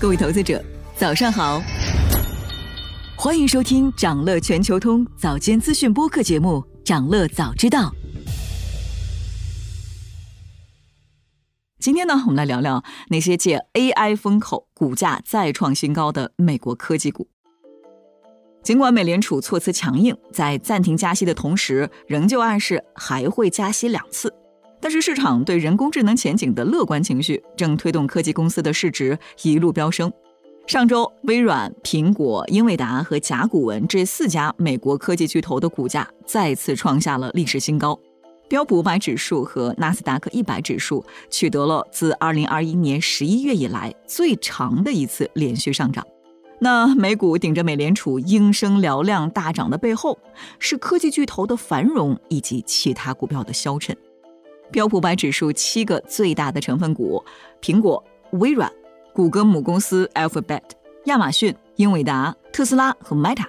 [0.00, 0.62] 各位投资者，
[0.96, 1.62] 早上好，
[3.16, 7.90] 欢迎收听长乐全球通早间资讯播客节目《长乐早知道》。
[11.78, 17.28] 今天呢，我们来聊聊那些借 AI 风口股价再创新高的美国科技股。
[18.62, 24.34] 尽管美联储措辞强硬，在暂停加息的同时，仍旧暗示还会加息两次。
[24.84, 30.12] 但是市场对人工智能前景的乐观情绪，正推动科技公司的市值一路飙升。
[30.66, 37.98] 上周，微软、苹果、英伟达和甲骨文这四家美国科技巨头的股价再次创下了历史新高。
[38.46, 46.06] 标普五百指数和纳斯达克一百指数取得了自二零二一年十一月以来最长的一次连续上涨。
[46.58, 50.18] 那美股顶着美联储应声嘹亮大涨的背后，
[50.58, 53.96] 是科技巨头的繁荣以及其他股票的消沉。
[54.70, 57.24] 标普百指数七个最大的成分股：
[57.60, 58.70] 苹果、微软、
[59.12, 60.62] 谷歌母公司 Alphabet、
[61.04, 63.46] 亚马逊、英伟达、特斯拉和 Meta，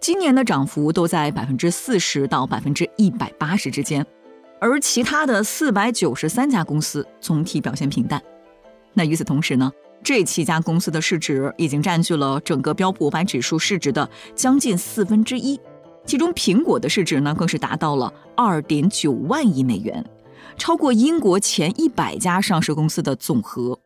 [0.00, 4.04] 今年的涨幅都在百分之四十到百分之一百八十之间。
[4.60, 8.22] 而其他的四百九十三家公司总体表现平淡。
[8.94, 9.70] 那与此同时呢，
[10.02, 15.60] 这七家公司的市值已经占据了整个标普五百指数市值的将近四分之一，
[16.06, 20.02] 其中苹果的市值呢更是达到了二点九万亿美元。
[20.56, 23.80] 超过英国前一百家上市公司的总和。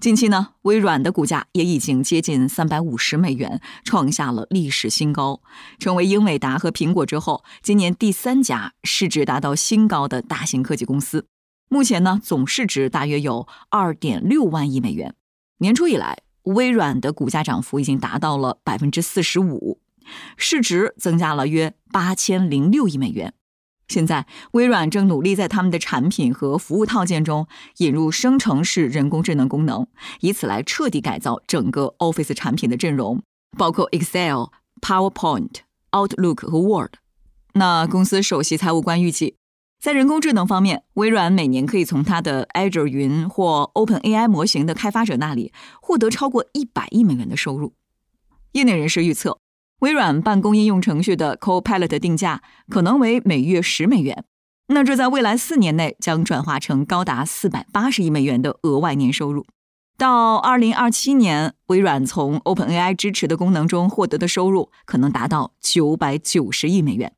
[0.00, 5.40] 近期呢，微软的股价也已经接近三百五十美元，创下了历史新高，
[5.80, 11.26] 成为英伟达和苹果之后今年第三家市值达到新高的大型科技公司。
[11.68, 15.16] 目前呢，总市值大约有二点六万亿美元。
[15.58, 19.80] 年初以来，微软的股价涨幅已经达到了百分之四十五，
[20.36, 23.34] 市值增加了约八千零六亿美元。
[23.88, 27.46] 现在，微软正努力在他们的产品和服务套件中
[27.78, 29.86] 引入生成式人工智能功能，
[30.20, 33.22] 以此来彻底改造整个 Office 产品的阵容，
[33.56, 34.48] 包括 Excel、
[34.82, 35.60] PowerPoint、
[35.92, 36.96] Outlook 和 Word。
[37.54, 39.36] 那公司首席财务官预计，
[39.82, 47.72] 在人工智能方面，微软每年可以从它的 Azure 云或 OpenAI 模型的开发者那里获得超过一百亿美元的收入。
[48.52, 49.38] 业内人士预测。
[49.80, 54.24] 微软办公应用程序的 Copilot 定价可能为每月十美元，
[54.68, 59.46] 那这在未来四年内将转化成高达四百八十亿美元的额外年收入。
[59.96, 67.12] 到二零二七年，微软从 OpenAI 支持的功能中获得的收入可能达到九百九十亿美元。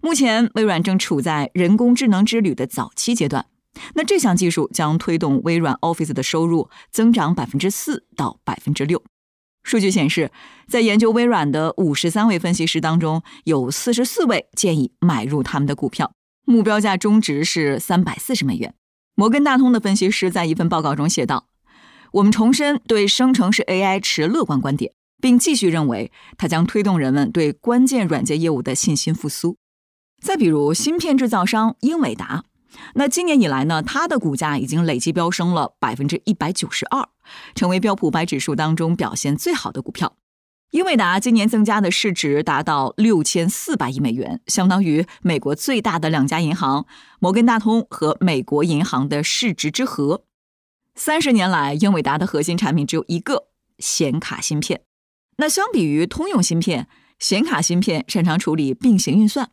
[0.00, 3.46] 目前，微软正处在人工智能之旅的早期阶段，
[3.94, 9.02] 那这项技术将推动微软 Office 的收入增长百分之四到百分之六。
[9.66, 10.30] 数据显示，
[10.68, 16.12] 在研究微软的五十三位分析师当中，有四十四位建议买入他们的股票，
[16.44, 18.72] 目标价中值是三百四十美元。
[19.16, 21.48] 摩根大通的分析师在一份报告中写道
[22.12, 29.56] ：“我们重申对生成式 AI 持乐观观点，并继续认为它将推动人们对关键软件业务的信心复苏。”
[30.22, 32.44] 再比如，芯片制造商英伟达。
[32.94, 37.08] 那今年以来呢，它的股价已经累计飙升了百分之一百九十二，
[37.54, 40.16] 成为标普百指数当中表现最好的股票。
[40.72, 46.86] 英伟达今年增加的市值达到六千四百亿美元，相当于美国最大的两家银行——
[47.20, 50.24] 摩根大通和美国银行的市值之和。
[50.94, 54.82] 三十年来，英伟达的核心产品只有一个显卡芯片。
[55.36, 56.88] 那相比于通用芯片，
[57.18, 59.50] 显卡芯片擅长处理并行运算。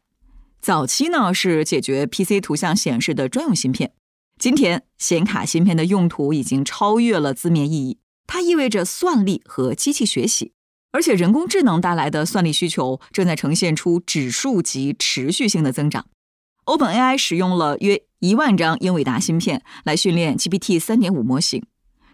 [0.63, 3.91] 早期呢是解决 PC 图像显示的专用芯片，
[4.39, 10.53] 今天显卡芯片的用途已经超越了字面意义，它意味着算力和机器学习，
[10.93, 16.05] 而且人工智能带来的算力需求正在呈现出指数级持续性的增长。
[16.63, 21.61] OpenAI 使用了约一万张英伟达芯片来训练 GPT 三点五模型，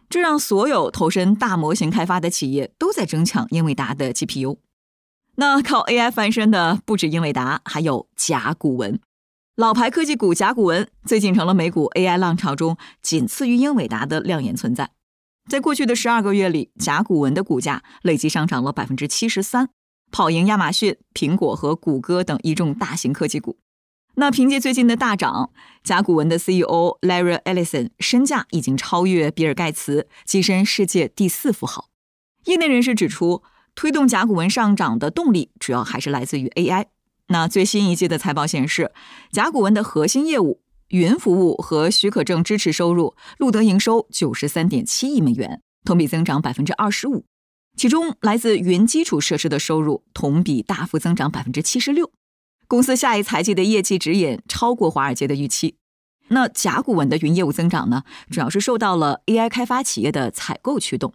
[0.10, 4.58] 这让所有投身大模型开发的企业都在争抢英伟达的 GPU。
[5.40, 9.00] 那靠 AI 翻身的不止英伟达，还有甲骨文。
[9.56, 14.92] 老牌科技股甲骨文最近成了美股 AI 浪潮中仅次于英伟达的亮眼存在。
[15.50, 19.70] 在过去的十二个月里，甲骨文的股价累计上涨了百分之七十三，
[20.12, 23.58] 跑赢亚马逊、苹果和谷歌等一众大型科技股。
[24.16, 25.52] 那凭借最近的大涨，
[25.86, 31.88] 甲骨文的 CEO Larry Ellison 身价已经超越比尔盖茨，跻身世界第四富豪。
[32.44, 33.42] 业内人士指出。
[33.80, 36.88] 推动甲骨文上涨的动力主要还是来自于 AI。
[37.28, 38.92] 那最新一季的财报显示，
[39.32, 40.60] 甲骨文的核心业务
[40.90, 47.24] 云服务和许可证支持收入录得营收九十三点七亿美元，同比增长百分之二十五。
[47.78, 52.12] 其中来自云基础设施的收入同比大幅增长百分之七十六。
[52.68, 55.78] 公司下一财季的业绩指引超过华尔街的预期。
[56.28, 61.14] 那甲骨文的云业务增长呢，主要是受到了 AI 开发企业的采购驱动。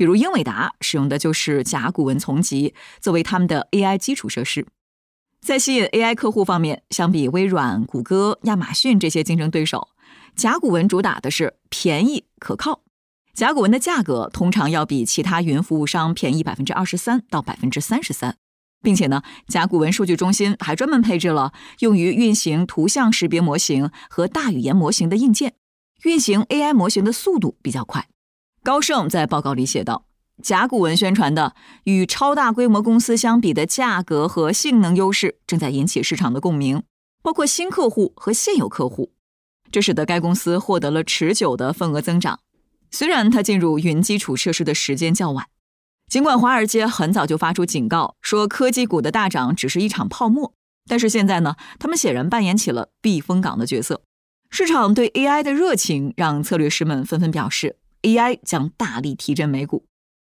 [0.00, 4.66] 比如英伟达使用的就是甲骨文从集作为他们的 AI 基础设施。
[5.42, 9.88] 在吸引 AI 客户方面，相比微软、谷歌、亚马逊这些竞争对手，
[10.34, 12.80] 甲骨文主打的是便宜可靠。
[13.34, 18.38] 甲骨文的价格通常要比其他云服务商便宜百分之二十三到百分之三十三。
[18.80, 25.56] 并且呢，甲骨文数据中心还专门配置了用于运行图像识别模型和大语言模型的硬件，
[26.04, 28.08] 运行 AI 模型的速度比较快。
[28.62, 30.04] 高盛在报告里写道，
[30.42, 31.54] 甲骨文宣传的
[31.84, 36.82] 与超大规模公司相比的价格和性能优势，正在引起市场的共鸣，
[37.22, 39.12] 包括新客户和现有客户，
[39.72, 42.40] 这使得该公司获得了持久的份额增长。
[42.90, 45.46] 虽然它进入云基础设施的时间较晚。
[46.10, 50.52] 尽管华尔街很早就发出警告，说科技股的大涨只是一场泡沫，
[50.86, 54.02] 但是现在呢，他们显然扮演起了避风港的角色。
[54.50, 59.84] 市场对 AI 的热情让策略师们纷纷表示，AI 将大力提振美股。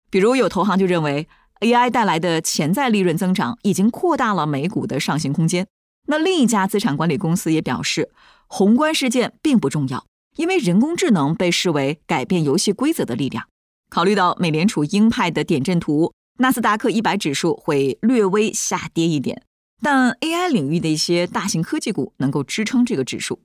[0.09, 1.27] 比如有投行就认为
[1.61, 5.67] ，AI 带来的潜在利润增长已经扩大了美股的上行空间。
[6.07, 8.11] 那另一家资产管理公司也表示，
[8.47, 10.05] 宏观事件并不重要，
[10.35, 13.47] 因为人工智能被视为改变游戏规则的力量。
[13.89, 19.43] 考虑到美联储鹰派的点阵图，纳斯达克一百指数会略微下跌一点，
[19.81, 23.39] 但 AI 领域的一些大型科技股能够支撑这个指数。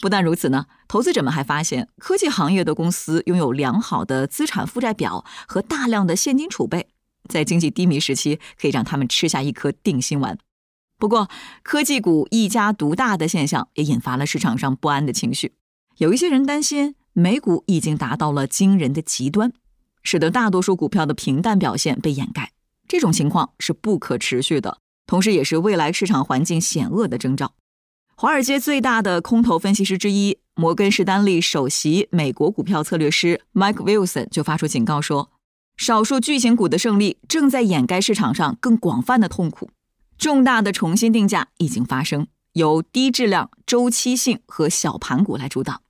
[0.00, 6.88] 不但如此呢，投资者们还发现，科技行业的公司拥有良好的资产负债表和大量的现金储备，
[7.28, 10.38] 在经济低迷时期可以让他们吃下一颗定心丸。
[10.98, 11.28] 不过，
[11.62, 15.54] 科技股一家独大的现象也引发了市场上不安的情绪，
[15.98, 19.52] 有一些人担心美股已经达到了惊人的极端。
[20.02, 22.52] 使得大多数股票的平淡表现被掩盖，
[22.88, 27.52] 这种情况是不可持续的，同时也是未来市场环境险恶的征兆。
[28.22, 35.30] 华尔街最大的空头分析师之一，摩根士丹利首席美国股票策略师 Mike Wilson 就发出警告说，
[35.78, 39.70] 少数巨型股的胜利正在掩盖市场上更广泛的痛苦，
[40.18, 45.80] 重大的重新定价已经发生，由低质量、周期性和小盘股来主导。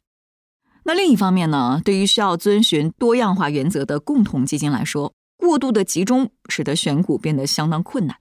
[0.84, 1.82] 那另一方面呢？
[1.84, 8.18] 对于需要遵循多样化原则的共同基金来说，过度的集中使得选股变得相当困难。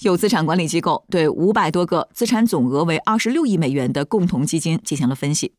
[0.00, 5.52] 有资产管理机构对五百多个资产总额为二十六亿美元的共同基金进行了分析，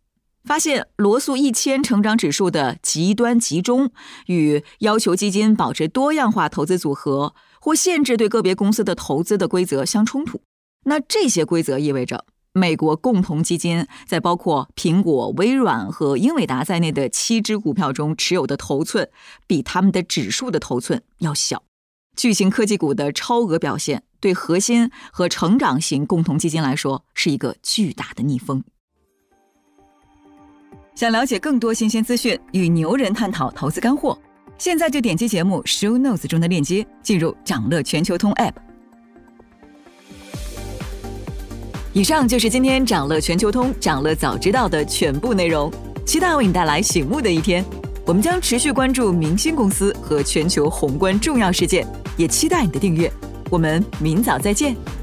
[0.43, 3.91] 发现罗素一千成长指数的极端集中
[4.25, 10.41] 与要求基金保持多样化投资组合或限制对个别公司的投资的规则相冲突。
[10.85, 12.25] 那这些规则意味着。
[12.53, 19.09] 美国共同基金在包括苹果、微软和英伟达在内的七只股票中持有的头寸，
[19.47, 21.63] 比他们的指数的头寸要小。
[22.13, 28.63] 巨型科技股的超额表现，对核心和成长型共同基金来说是一个巨大的逆风。
[30.95, 34.17] 想了解更多新鲜资讯，与牛人探讨投资干货，
[34.57, 38.53] 现在就点击节目 show notes 中的链接，进入掌乐全球通 app。
[41.93, 45.69] 以上就是今天掌乐全球通、掌乐早知道的全部内容，
[46.05, 47.65] 期待为你带来醒目的一天。
[48.05, 53.11] 我们将持续关注明星公司和全球宏观重要事件，也期待你的订阅。
[53.51, 55.00] 我们明早再见。